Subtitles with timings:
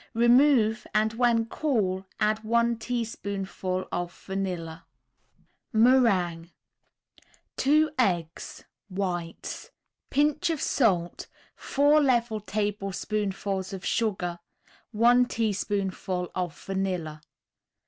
[0.15, 4.83] Remove, and when cool add one teaspoonful of vanilla.
[5.73, 6.49] MERINGUE
[7.57, 9.69] 2 eggs (whites),
[10.09, 14.39] Pinch of salt, 4 level tablespoonfuls of sugar,
[14.89, 17.21] 1 teaspoonful of vanilla.